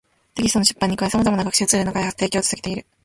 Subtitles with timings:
[0.33, 2.87] テキストの出版に加え、様々な学習ツールの開発・提供を続けている